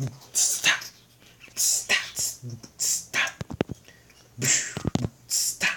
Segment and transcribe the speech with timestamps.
[0.00, 0.80] Stop.
[1.54, 2.00] Stop.
[2.16, 3.30] Stop.
[5.28, 5.70] Stop.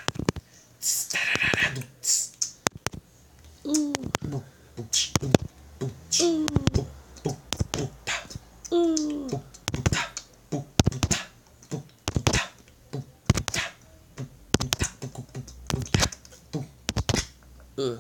[17.78, 18.00] Ugh.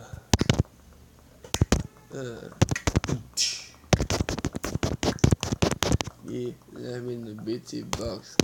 [2.16, 2.62] Ugh.
[6.34, 8.36] Yeah, I'm in the bitchy box.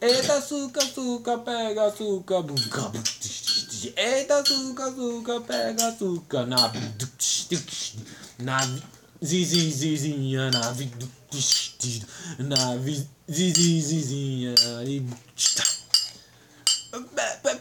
[0.00, 2.92] Eita, açúcar, açúcar, pega açúcar, bunga,
[3.96, 6.70] Eita, açúcar, açúcar, pega açúcar, na
[8.38, 8.58] na
[9.22, 10.60] zizizinha, na
[12.38, 12.76] na
[13.26, 14.54] zizizinha,
[14.84, 15.02] e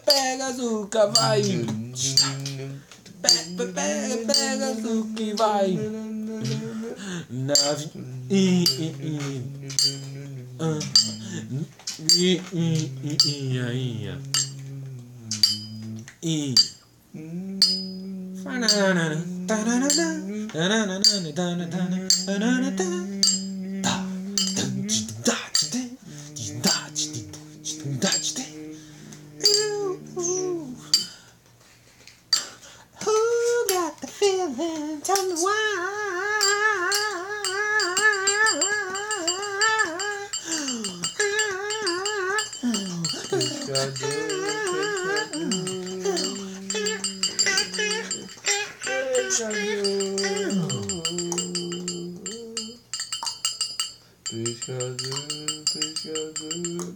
[0.05, 1.41] pega açúcar, vai,
[3.21, 5.77] pega, pega, pega e vai,
[7.29, 7.53] na
[8.29, 9.41] i, i, i.
[10.59, 10.79] Ah.
[12.15, 14.15] I, i, i, ia, ia.
[16.21, 16.55] I.
[18.43, 20.07] Fananana, tananana,
[20.53, 22.71] tananana, tananana, tananana.
[23.83, 23.95] Da,
[24.55, 25.83] dum, tch, da, tch, de,
[26.33, 27.21] tch, da, tch, de,
[27.61, 28.45] tch, dum, da, tch, de.
[29.47, 30.75] Ooh, ooh.
[33.03, 33.15] Who
[33.67, 35.01] got the feeling?
[35.01, 35.35] Tell me
[49.37, 49.53] Pescador,
[54.33, 55.05] pescador,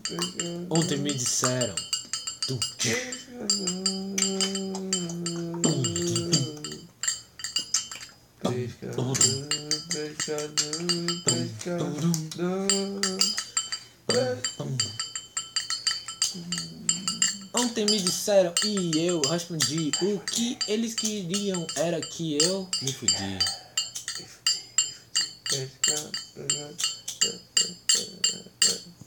[0.08, 0.66] pescador.
[0.72, 1.76] Ontem me disseram.
[2.48, 2.58] Tum,
[8.42, 9.18] pescador,
[9.92, 10.82] pescador,
[11.24, 12.21] pescador.
[17.92, 19.92] Me disseram e eu respondi.
[20.02, 23.38] O que eles queriam era que eu me fudi.
[25.50, 27.01] Pesca, pesca,